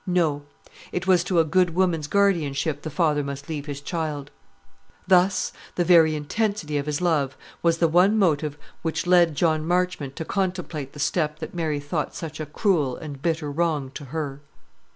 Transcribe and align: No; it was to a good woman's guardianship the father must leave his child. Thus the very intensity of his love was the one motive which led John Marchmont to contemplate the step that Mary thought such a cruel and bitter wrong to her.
No; 0.07 0.41
it 0.91 1.05
was 1.05 1.23
to 1.25 1.39
a 1.39 1.43
good 1.45 1.75
woman's 1.75 2.07
guardianship 2.07 2.81
the 2.81 2.89
father 2.89 3.23
must 3.23 3.47
leave 3.47 3.67
his 3.67 3.79
child. 3.81 4.31
Thus 5.07 5.53
the 5.75 5.85
very 5.85 6.15
intensity 6.15 6.79
of 6.79 6.87
his 6.87 7.01
love 7.01 7.37
was 7.61 7.77
the 7.77 7.87
one 7.87 8.17
motive 8.17 8.57
which 8.81 9.05
led 9.05 9.35
John 9.35 9.63
Marchmont 9.63 10.15
to 10.15 10.25
contemplate 10.25 10.93
the 10.93 10.99
step 10.99 11.37
that 11.37 11.53
Mary 11.53 11.79
thought 11.79 12.15
such 12.15 12.39
a 12.39 12.47
cruel 12.47 12.95
and 12.97 13.21
bitter 13.21 13.51
wrong 13.51 13.91
to 13.91 14.05
her. 14.05 14.41